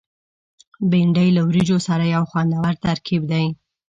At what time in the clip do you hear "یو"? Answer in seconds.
2.15-2.23